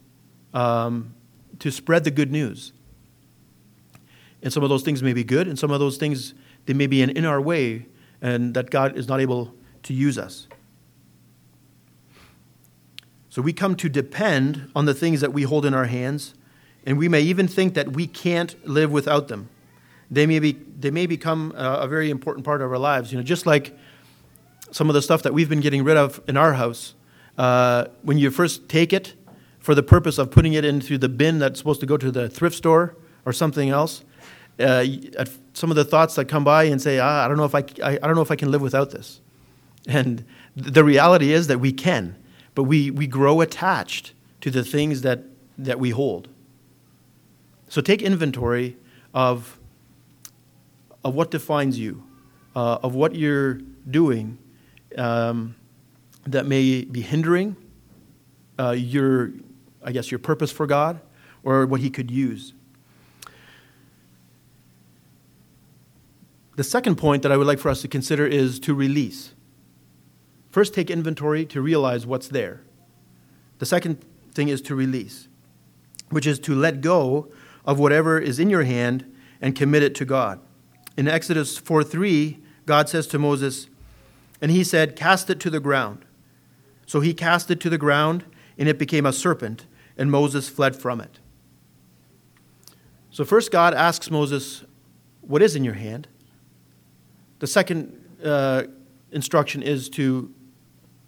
[0.53, 1.14] um,
[1.61, 2.72] to spread the good news?
[4.42, 6.35] And some of those things may be good, and some of those things,
[6.66, 7.87] they may be in, in our way,
[8.20, 10.48] and that God is not able to use us.
[13.31, 16.35] So we come to depend on the things that we hold in our hands,
[16.85, 19.49] and we may even think that we can't live without them.
[20.11, 23.11] They may, be, they may become a, a very important part of our lives.
[23.11, 23.77] You know, just like
[24.70, 26.94] some of the stuff that we've been getting rid of in our house.
[27.38, 29.14] Uh, when you first take it
[29.59, 32.29] for the purpose of putting it into the bin that's supposed to go to the
[32.29, 34.05] thrift store or something else,
[34.61, 34.85] uh,
[35.53, 37.64] some of the thoughts that come by and say, ah, I, don't know if I,
[37.83, 39.20] I, I don't know if I can live without this.
[39.88, 42.16] And the reality is that we can
[42.55, 45.25] but we, we grow attached to the things that,
[45.59, 46.29] that we hold.
[47.74, 48.76] So take inventory
[49.12, 49.58] of,
[51.02, 52.04] of what defines you,
[52.54, 53.54] uh, of what you're
[53.90, 54.38] doing
[54.96, 55.56] um,
[56.24, 57.56] that may be hindering
[58.60, 59.32] uh, your,
[59.82, 61.00] I guess, your purpose for God
[61.42, 62.52] or what He could use.
[66.54, 69.34] The second point that I would like for us to consider is to release.
[70.52, 72.60] First, take inventory to realize what's there.
[73.58, 73.98] The second
[74.32, 75.26] thing is to release,
[76.10, 77.32] which is to let go
[77.64, 80.40] of whatever is in your hand and commit it to God.
[80.96, 83.68] In Exodus 4 3, God says to Moses,
[84.40, 86.05] And he said, Cast it to the ground.
[86.87, 88.24] So he cast it to the ground,
[88.59, 91.18] and it became a serpent, and Moses fled from it.
[93.11, 94.64] So first, God asks Moses,
[95.20, 96.09] What is in your hand?
[97.38, 98.64] The second uh,
[99.12, 100.33] instruction is to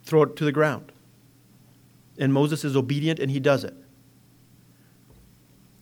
[0.04, 0.92] throw it to the ground.
[2.18, 3.74] And Moses is obedient and he does it.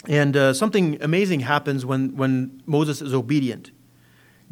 [0.08, 3.70] And uh, something amazing happens when, when Moses is obedient.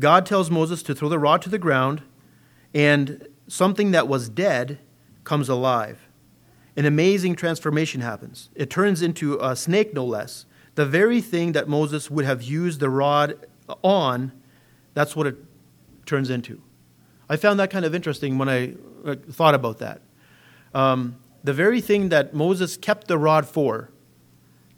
[0.00, 2.02] God tells Moses to throw the rod to the ground,
[2.74, 4.78] and something that was dead
[5.24, 6.08] comes alive.
[6.76, 8.48] An amazing transformation happens.
[8.54, 10.46] It turns into a snake, no less.
[10.74, 13.46] The very thing that Moses would have used the rod
[13.82, 14.32] on,
[14.94, 15.36] that's what it
[16.06, 16.62] turns into.
[17.28, 20.00] I found that kind of interesting when I uh, thought about that.
[20.74, 23.90] Um, the very thing that Moses kept the rod for,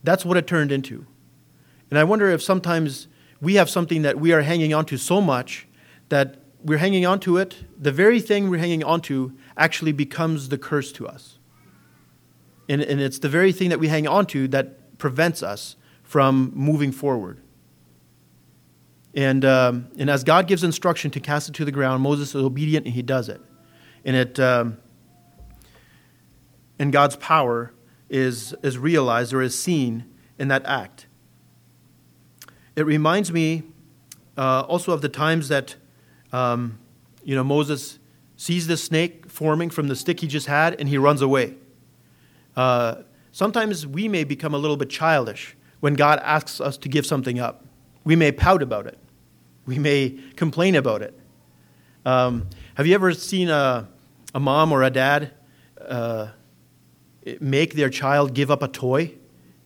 [0.04, 1.06] that's what it turned into.
[1.90, 3.08] And I wonder if sometimes
[3.40, 5.66] we have something that we are hanging on to so much
[6.08, 10.48] that we're hanging on to it, the very thing we're hanging on to actually becomes
[10.48, 11.38] the curse to us.
[12.68, 16.52] And, and it's the very thing that we hang on to that prevents us from
[16.54, 17.40] moving forward.
[19.14, 22.42] And, um, and as God gives instruction to cast it to the ground, Moses is
[22.42, 23.40] obedient and he does it.
[24.04, 24.78] And, it, um,
[26.78, 27.72] and God's power
[28.14, 30.04] is, is realized or is seen
[30.38, 31.06] in that act.
[32.76, 33.64] It reminds me
[34.36, 35.74] uh, also of the times that
[36.32, 36.78] um,
[37.24, 37.98] you know, Moses
[38.36, 41.54] sees the snake forming from the stick he just had and he runs away.
[42.56, 47.06] Uh, sometimes we may become a little bit childish when God asks us to give
[47.06, 47.64] something up.
[48.04, 48.98] We may pout about it.
[49.66, 51.18] We may complain about it.
[52.04, 53.88] Um, have you ever seen a,
[54.34, 55.32] a mom or a dad
[55.80, 56.28] uh,
[57.40, 59.14] make their child give up a toy?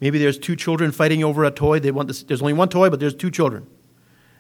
[0.00, 1.80] Maybe there's two children fighting over a toy.
[1.80, 3.66] They want this, there's only one toy, but there's two children.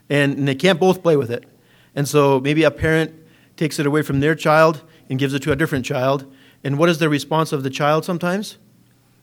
[0.08, 1.44] And, and they can't both play with it.
[1.94, 3.14] And so maybe a parent
[3.56, 6.32] takes it away from their child and gives it to a different child.
[6.62, 8.58] And what is the response of the child sometimes?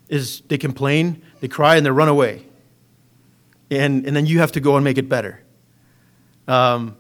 [0.09, 2.45] Is they complain, they cry, and they run away.
[3.71, 5.41] And, and then you have to go and make it better.
[6.47, 6.97] Um,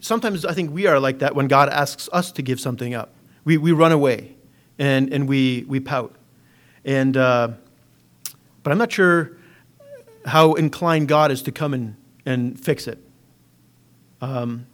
[0.00, 3.14] sometimes I think we are like that when God asks us to give something up.
[3.44, 4.36] We, we run away
[4.78, 6.14] and, and we, we pout.
[6.84, 7.52] And, uh,
[8.62, 9.36] but I'm not sure
[10.26, 12.98] how inclined God is to come and, and fix it.
[14.20, 14.66] Um,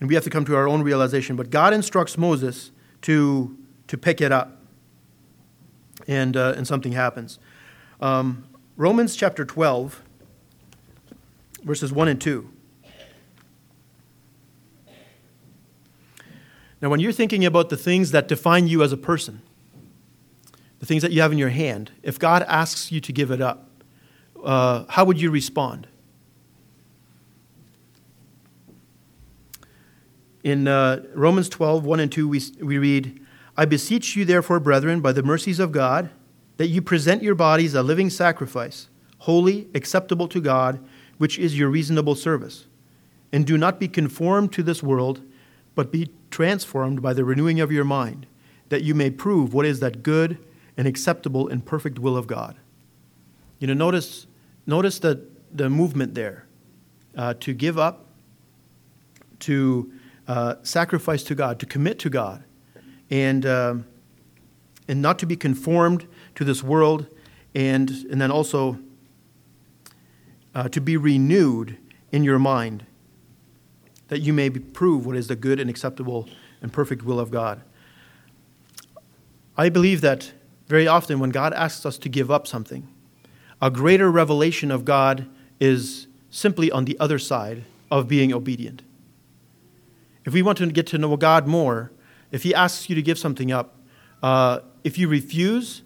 [0.00, 1.36] and we have to come to our own realization.
[1.36, 2.70] But God instructs Moses
[3.02, 3.56] to,
[3.88, 4.58] to pick it up,
[6.06, 7.38] and, uh, and something happens.
[8.00, 8.44] Um,
[8.76, 10.02] Romans chapter 12
[11.64, 12.50] verses 1 and 2.
[16.82, 19.42] Now, when you're thinking about the things that define you as a person,
[20.80, 23.40] the things that you have in your hand, if God asks you to give it
[23.40, 23.68] up,
[24.42, 25.86] uh, how would you respond?
[30.42, 33.20] In uh, Romans 12, 1 and 2, we, we read,
[33.58, 36.08] I beseech you, therefore, brethren, by the mercies of God,
[36.56, 38.88] that you present your bodies a living sacrifice,
[39.18, 40.82] holy, acceptable to God,
[41.18, 42.66] which is your reasonable service.
[43.32, 45.20] And do not be conformed to this world,
[45.74, 48.26] but be transformed by the renewing of your mind,
[48.70, 50.38] that you may prove what is that good
[50.80, 52.56] and acceptable and perfect will of God.
[53.58, 54.26] You know, notice,
[54.66, 56.46] notice the, the movement there
[57.18, 58.06] uh, to give up,
[59.40, 59.92] to
[60.26, 62.44] uh, sacrifice to God, to commit to God,
[63.10, 63.84] and, um,
[64.88, 67.08] and not to be conformed to this world,
[67.54, 68.78] and, and then also
[70.54, 71.76] uh, to be renewed
[72.10, 72.86] in your mind,
[74.08, 76.26] that you may prove what is the good and acceptable
[76.62, 77.60] and perfect will of God.
[79.58, 80.32] I believe that
[80.70, 82.86] very often when God asks us to give up something,
[83.60, 85.26] a greater revelation of God
[85.58, 88.82] is simply on the other side of being obedient.
[90.24, 91.90] If we want to get to know God more,
[92.30, 93.78] if He asks you to give something up,
[94.22, 95.82] uh, if you refuse,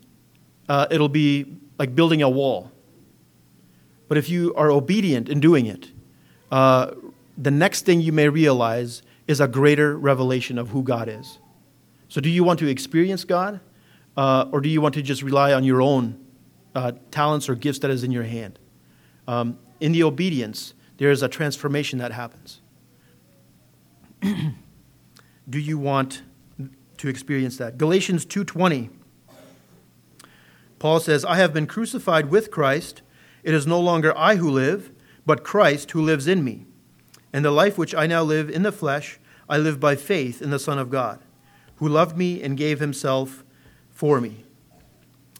[0.68, 2.70] uh, it'll be like building a wall.
[4.07, 5.92] But if you are obedient in doing it,
[6.53, 6.90] uh,
[7.38, 11.38] the next thing you may realize is a greater revelation of who God is.
[12.11, 13.61] So, do you want to experience God,
[14.16, 16.18] uh, or do you want to just rely on your own
[16.74, 18.59] uh, talents or gifts that is in your hand?
[19.27, 22.61] Um, in the obedience, there is a transformation that happens.
[24.22, 26.22] do you want
[26.98, 27.79] to experience that?
[27.79, 28.90] Galatians 2:20.
[30.79, 33.03] Paul says, "I have been crucified with Christ;
[33.42, 34.90] it is no longer I who live,
[35.27, 36.66] but Christ who lives in me.
[37.33, 40.50] And the life which I now live in the flesh, I live by faith in
[40.50, 41.20] the Son of God,
[41.77, 43.43] who loved me and gave himself
[44.04, 44.44] for me."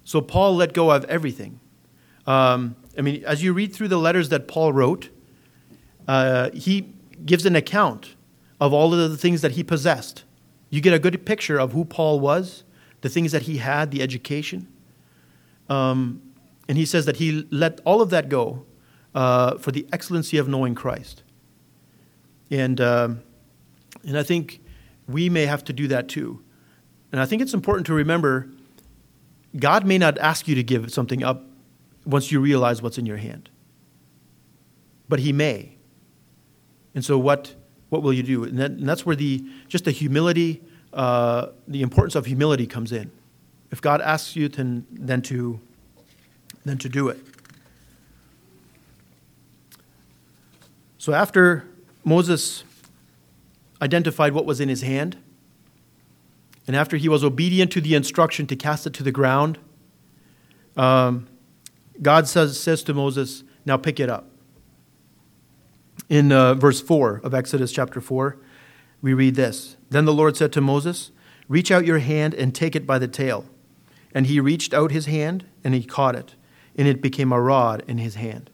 [0.05, 1.61] So Paul let go of everything.
[2.27, 5.11] Um, I mean, as you read through the letters that Paul wrote,
[6.09, 6.94] uh, he
[7.27, 8.14] gives an account
[8.59, 10.24] of all of the things that he possessed.
[10.70, 12.64] You get a good picture of who Paul was,
[13.03, 14.66] the things that he had, the education.
[15.68, 16.22] Um,
[16.66, 18.64] and he says that he let all of that go
[19.14, 21.22] uh, for the excellency of knowing Christ.
[22.50, 23.20] And, um,
[24.07, 24.62] and I think
[25.07, 26.42] we may have to do that too.
[27.12, 28.48] And I think it's important to remember
[29.57, 31.45] God may not ask you to give something up
[32.05, 33.51] once you realize what's in your hand,
[35.09, 35.77] but He may.
[36.95, 37.55] And so, what,
[37.88, 38.45] what will you do?
[38.45, 40.62] And, that, and that's where the, just the humility,
[40.93, 43.11] uh, the importance of humility comes in.
[43.71, 45.61] If God asks you, to, then, to,
[46.64, 47.19] then to do it.
[50.99, 51.69] So, after
[52.05, 52.64] Moses
[53.83, 55.17] identified what was in his hand,
[56.66, 59.59] and after he was obedient to the instruction to cast it to the ground,
[60.77, 61.29] um,
[62.00, 64.31] God says, says to Moses, Now pick it up.
[66.09, 68.38] In uh, verse 4 of Exodus chapter 4,
[69.03, 71.11] we read this Then the Lord said to Moses,
[71.48, 73.44] Reach out your hand and take it by the tail.
[74.14, 76.35] And he reached out his hand and he caught it,
[76.77, 78.50] and it became a rod in his hand.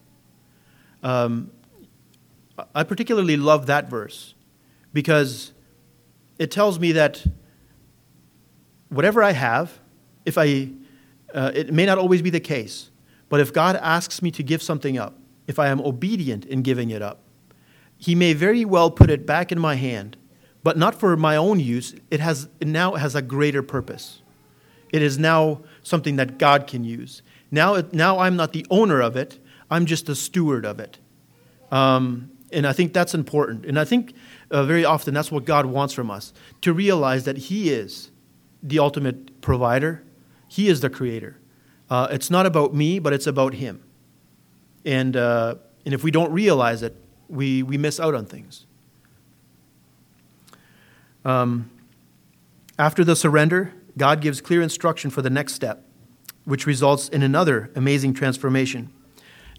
[1.03, 1.51] Um,
[2.75, 4.35] I particularly love that verse
[4.93, 5.53] because
[6.37, 7.25] it tells me that
[8.91, 9.79] whatever I have,
[10.25, 10.69] if I,
[11.33, 12.91] uh, it may not always be the case,
[13.29, 16.91] but if God asks me to give something up, if I am obedient in giving
[16.91, 17.21] it up,
[17.97, 20.17] He may very well put it back in my hand,
[20.63, 21.95] but not for my own use.
[22.11, 24.21] It, has, it now has a greater purpose.
[24.91, 27.21] It is now something that God can use.
[27.49, 30.99] Now, now I'm not the owner of it, I'm just the steward of it.
[31.71, 33.65] Um, and I think that's important.
[33.65, 34.13] And I think
[34.51, 38.11] uh, very often that's what God wants from us to realize that He is
[38.63, 40.03] the ultimate provider,
[40.47, 41.37] He is the creator.
[41.89, 43.83] Uh, it's not about me, but it's about Him.
[44.85, 46.95] And, uh, and if we don't realize it,
[47.27, 48.65] we, we miss out on things.
[51.23, 51.69] Um,
[52.79, 55.85] after the surrender, God gives clear instruction for the next step,
[56.45, 58.91] which results in another amazing transformation.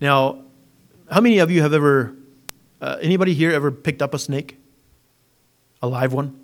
[0.01, 0.43] Now,
[1.11, 2.17] how many of you have ever,
[2.81, 4.59] uh, anybody here ever picked up a snake?
[5.83, 6.39] A live one?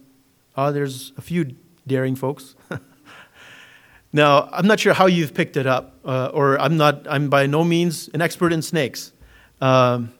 [0.56, 1.56] Oh, there's a few
[1.88, 2.54] daring folks.
[4.12, 7.06] Now, I'm not sure how you've picked it up, uh, or I'm not.
[7.08, 9.12] I'm by no means an expert in snakes,
[9.60, 10.12] um,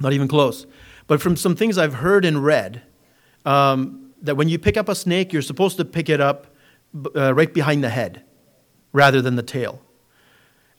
[0.00, 0.66] not even close.
[1.06, 2.82] But from some things I've heard and read,
[3.44, 6.46] um, that when you pick up a snake, you're supposed to pick it up
[7.14, 8.22] uh, right behind the head,
[8.92, 9.82] rather than the tail.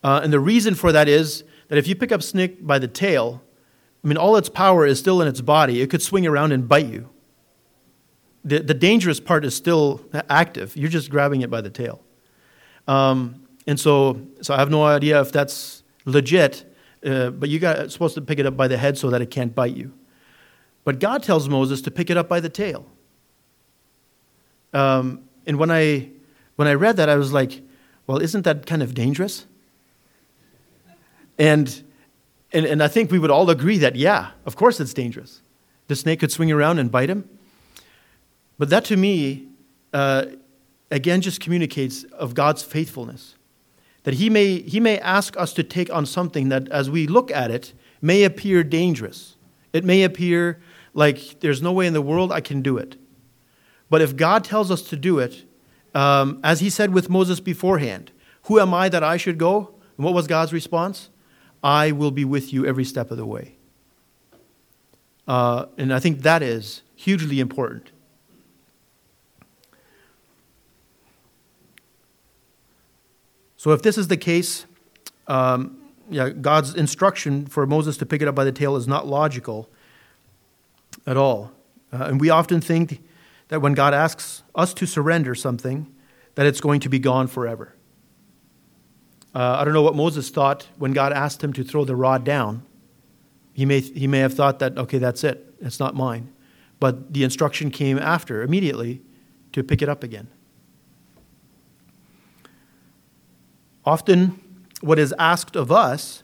[0.03, 2.87] Uh, and the reason for that is that if you pick up snake by the
[2.87, 3.43] tail,
[4.03, 5.81] I mean, all its power is still in its body.
[5.81, 7.09] It could swing around and bite you.
[8.45, 10.75] The, the dangerous part is still active.
[10.75, 12.01] You're just grabbing it by the tail.
[12.87, 16.65] Um, and so, so I have no idea if that's legit,
[17.05, 19.31] uh, but you got supposed to pick it up by the head so that it
[19.31, 19.93] can't bite you.
[20.83, 22.85] But God tells Moses to pick it up by the tail.
[24.73, 26.09] Um, and when I
[26.55, 27.61] when I read that, I was like,
[28.05, 29.45] well, isn't that kind of dangerous?
[31.37, 31.83] And
[32.51, 35.41] and, and I think we would all agree that, yeah, of course it's dangerous.
[35.87, 37.27] The snake could swing around and bite him.
[38.57, 39.47] But that to me
[39.93, 40.25] uh,
[40.91, 43.35] again just communicates of God's faithfulness.
[44.03, 47.31] That he may, he may ask us to take on something that, as we look
[47.31, 49.37] at it, may appear dangerous.
[49.71, 50.61] It may appear
[50.93, 52.97] like there's no way in the world I can do it.
[53.89, 55.45] But if God tells us to do it,
[55.95, 58.11] um, as he said with Moses beforehand,
[58.43, 59.73] Who am I that I should go?
[59.97, 61.09] And what was God's response?
[61.63, 63.55] I will be with you every step of the way.
[65.27, 67.92] Uh, and I think that is hugely important.
[73.63, 74.65] So, if this is the case,
[75.25, 75.77] um,
[76.09, 79.69] yeah, God's instruction for Moses to pick it up by the tail is not logical
[81.07, 81.53] at all.
[81.89, 83.01] Uh, and we often think
[83.47, 85.89] that when God asks us to surrender something,
[86.35, 87.73] that it's going to be gone forever.
[89.33, 92.25] Uh, I don't know what Moses thought when God asked him to throw the rod
[92.25, 92.63] down.
[93.53, 96.33] He may, he may have thought that, okay, that's it, it's not mine.
[96.81, 99.03] But the instruction came after, immediately,
[99.53, 100.27] to pick it up again.
[103.85, 104.39] Often,
[104.81, 106.23] what is asked of us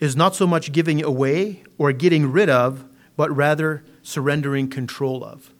[0.00, 2.84] is not so much giving away or getting rid of,
[3.16, 5.52] but rather surrendering control of.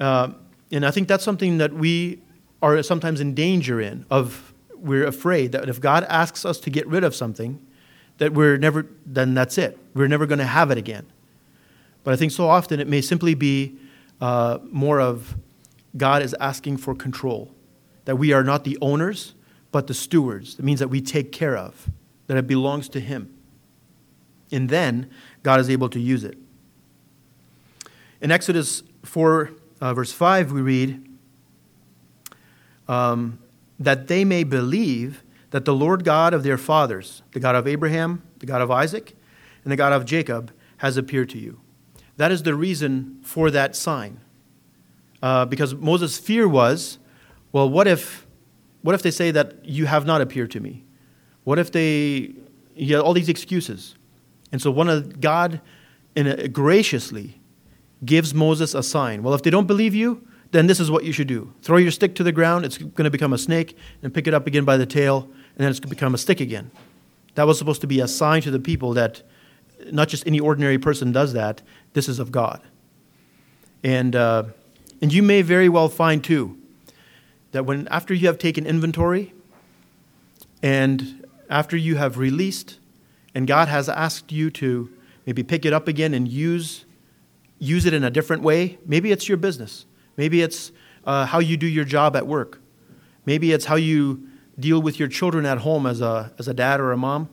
[0.00, 0.32] Uh,
[0.72, 2.20] and I think that's something that we
[2.62, 6.86] are sometimes in danger in of we're afraid that if God asks us to get
[6.86, 7.64] rid of something,
[8.18, 9.78] that we're never then that's it.
[9.94, 11.06] We're never going to have it again.
[12.02, 13.76] But I think so often it may simply be
[14.20, 15.36] uh, more of
[15.96, 17.54] God is asking for control,
[18.04, 19.34] that we are not the owners,
[19.72, 20.58] but the stewards.
[20.58, 21.90] It means that we take care of,
[22.26, 23.34] that it belongs to Him.
[24.52, 25.10] And then
[25.42, 26.36] God is able to use it.
[28.20, 29.50] In Exodus 4,
[29.80, 31.06] uh, verse 5, we read
[32.88, 33.38] um,
[33.78, 38.22] that they may believe that the Lord God of their fathers, the God of Abraham,
[38.38, 39.16] the God of Isaac,
[39.64, 41.60] and the God of Jacob, has appeared to you.
[42.16, 44.20] That is the reason for that sign.
[45.22, 46.98] Uh, because Moses' fear was
[47.52, 48.26] well, what if
[48.82, 50.84] what if they say that you have not appeared to me?
[51.44, 52.34] What if they,
[52.74, 53.94] you have all these excuses?
[54.52, 55.60] And so one of God
[56.14, 57.40] in a, graciously
[58.04, 59.22] gives Moses a sign.
[59.22, 61.52] Well, if they don't believe you, then this is what you should do.
[61.62, 64.34] Throw your stick to the ground, it's going to become a snake, and pick it
[64.34, 66.70] up again by the tail, and then it's going to become a stick again.
[67.34, 69.22] That was supposed to be a sign to the people that
[69.92, 71.62] not just any ordinary person does that,
[71.92, 72.60] this is of God.
[73.84, 74.44] And, uh,
[75.00, 76.58] and you may very well find, too,
[77.52, 79.32] that when after you have taken inventory
[80.62, 82.78] and after you have released
[83.34, 84.90] and God has asked you to
[85.26, 86.84] maybe pick it up again and use
[87.58, 89.84] use it in a different way, maybe it's your business.
[90.16, 90.72] Maybe it's
[91.04, 92.60] uh, how you do your job at work.
[93.26, 94.26] Maybe it's how you
[94.58, 97.28] deal with your children at home as a, as a dad or a mom.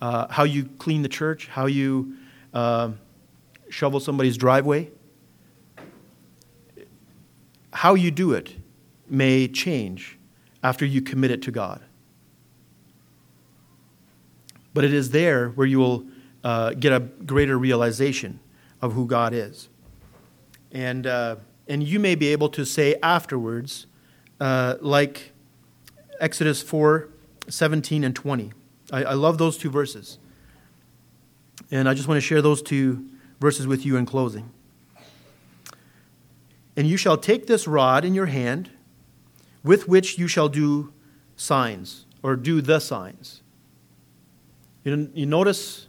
[0.00, 2.16] Uh, how you clean the church, how you
[2.52, 2.90] uh,
[3.70, 4.90] shovel somebody's driveway.
[7.72, 8.54] How you do it
[9.12, 10.18] may change
[10.62, 11.82] after you commit it to God.
[14.74, 16.06] But it is there where you will
[16.42, 18.40] uh, get a greater realization
[18.80, 19.68] of who God is.
[20.72, 21.36] And, uh,
[21.68, 23.86] and you may be able to say afterwards,
[24.40, 25.32] uh, like
[26.18, 27.08] Exodus 4
[27.48, 28.52] 17 and 20.
[28.92, 30.18] I, I love those two verses.
[31.70, 33.08] And I just want to share those two
[33.40, 34.50] verses with you in closing.
[36.76, 38.70] And you shall take this rod in your hand
[39.64, 40.92] with which you shall do
[41.36, 43.42] signs, or do the signs.
[44.84, 45.86] You, you notice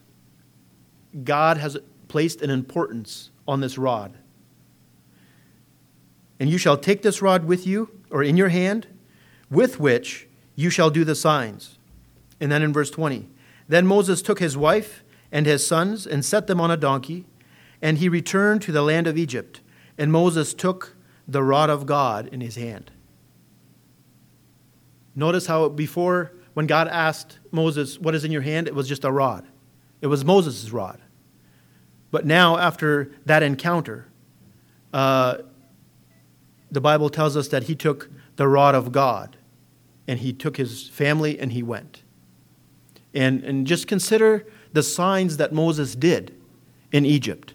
[1.23, 4.17] God has placed an importance on this rod.
[6.39, 8.87] And you shall take this rod with you, or in your hand,
[9.49, 11.77] with which you shall do the signs.
[12.39, 13.29] And then in verse 20,
[13.67, 17.25] then Moses took his wife and his sons and set them on a donkey,
[17.81, 19.61] and he returned to the land of Egypt.
[19.97, 20.95] And Moses took
[21.27, 22.91] the rod of God in his hand.
[25.15, 28.67] Notice how before, when God asked Moses, What is in your hand?
[28.67, 29.47] it was just a rod.
[30.01, 31.01] It was Moses' rod.
[32.11, 34.07] But now, after that encounter,
[34.93, 35.37] uh,
[36.71, 39.37] the Bible tells us that he took the rod of God
[40.07, 42.03] and he took his family and he went.
[43.13, 46.35] And, and just consider the signs that Moses did
[46.91, 47.53] in Egypt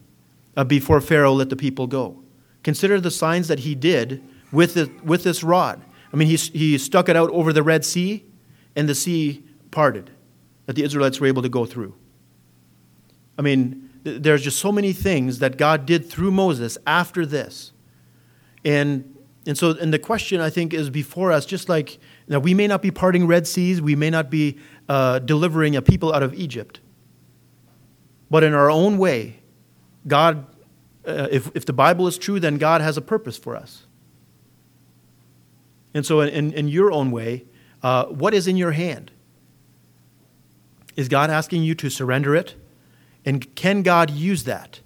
[0.57, 2.23] uh, before Pharaoh let the people go.
[2.63, 5.83] Consider the signs that he did with, the, with this rod.
[6.13, 8.25] I mean, he, he stuck it out over the Red Sea,
[8.75, 10.11] and the sea parted
[10.67, 11.95] that the Israelites were able to go through.
[13.39, 17.73] I mean, th- there's just so many things that God did through Moses after this.
[18.65, 22.55] And, and so, and the question I think is before us, just like now we
[22.55, 26.23] may not be parting Red Seas, we may not be uh, delivering a people out
[26.23, 26.81] of Egypt,
[28.31, 29.41] but in our own way,
[30.07, 30.47] God,
[31.07, 33.85] uh, if, if the Bible is true, then God has a purpose for us.
[35.95, 37.45] And so, in, in your own way,
[37.83, 39.11] uh, what is in your hand?
[40.97, 42.57] Is God asking you to surrender it?
[43.25, 44.81] And can God use that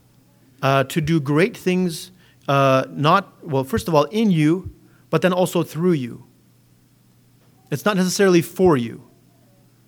[0.60, 2.10] uh, to do great things,
[2.48, 4.72] uh, not, well, first of all, in you,
[5.10, 6.24] but then also through you?
[7.70, 9.02] It's not necessarily for you,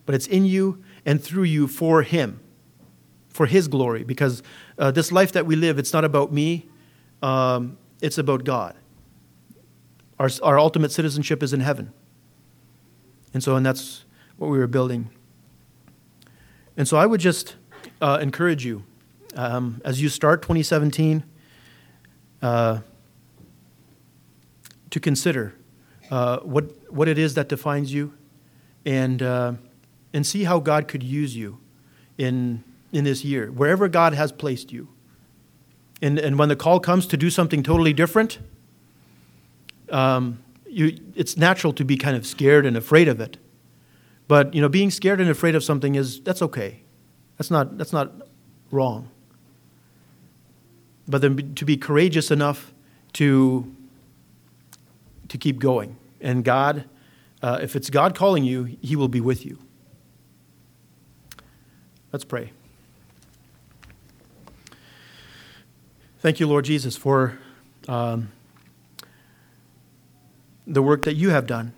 [0.07, 2.41] but it's in you and through you for Him,
[3.29, 4.05] for His glory.
[4.05, 4.43] Because
[4.79, 6.67] uh, this life that we live, it's not about me,
[7.23, 8.75] um, it's about God.
[10.19, 11.93] Our, our ultimate citizenship is in heaven.
[13.33, 14.05] And so, and that's
[14.37, 15.11] what we were building.
[16.77, 17.57] And so I would just
[18.01, 18.85] uh, encourage you
[19.35, 21.25] um, as you start 2017
[22.43, 22.81] uh,
[24.91, 25.55] to consider
[26.11, 28.12] uh, what, what it is that defines you
[28.85, 29.55] and, uh,
[30.12, 31.59] and see how God could use you
[32.19, 32.62] in,
[32.93, 34.89] in this year, wherever God has placed you.
[36.03, 38.39] And, and when the call comes to do something totally different,
[39.91, 43.37] um, you, it's natural to be kind of scared and afraid of it.
[44.26, 46.80] But you know, being scared and afraid of something is that's okay.
[47.39, 48.12] That's not that's not
[48.70, 49.11] wrong.
[51.07, 52.72] But then to be courageous enough
[53.14, 53.70] to
[55.28, 56.85] to keep going, and God,
[57.43, 59.59] uh, if it's God calling you, He will be with you.
[62.12, 62.53] Let's pray.
[66.20, 67.39] Thank you, Lord Jesus, for
[67.87, 68.30] um,
[70.67, 71.73] the work that you have done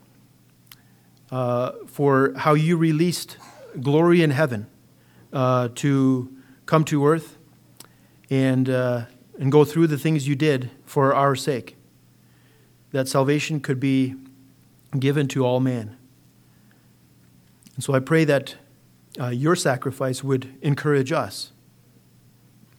[1.30, 3.36] uh, for how you released
[3.80, 4.66] glory in heaven
[5.32, 6.32] uh, to
[6.66, 7.36] come to earth
[8.30, 9.04] and, uh,
[9.38, 11.76] and go through the things you did for our sake,
[12.92, 14.14] that salvation could be
[14.98, 15.96] given to all man.
[17.74, 18.56] And so I pray that
[19.20, 21.52] uh, your sacrifice would encourage us.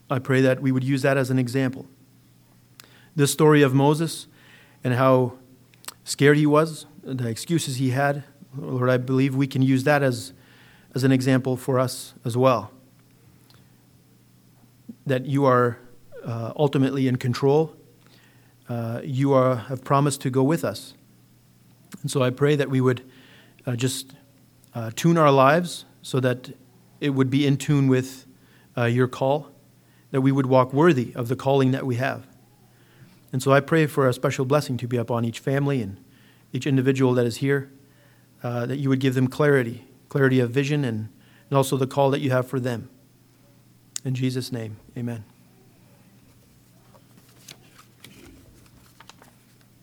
[0.10, 1.86] I pray that we would use that as an example.
[3.16, 4.28] This story of Moses
[4.84, 5.34] and how
[6.08, 8.24] scared he was, the excuses he had,
[8.58, 10.32] Lord, I believe we can use that as,
[10.96, 12.72] as an example for us as well.
[15.06, 15.80] That you are
[16.26, 17.76] uh, ultimately in control.
[18.70, 20.94] Uh, you are, have promised to go with us.
[22.02, 23.04] And so I pray that we would
[23.66, 24.14] uh, just
[24.74, 26.52] uh, tune our lives so that
[27.02, 28.26] it would be in tune with
[28.78, 29.52] uh, your call,
[30.12, 32.26] that we would walk worthy of the calling that we have.
[33.32, 35.98] And so I pray for a special blessing to be upon each family and
[36.54, 37.72] each individual that is here
[38.44, 41.10] uh, that you would give them clarity, clarity of vision, and,
[41.50, 42.90] and also the call that you have for them.
[44.06, 45.26] In Jesus' name, amen.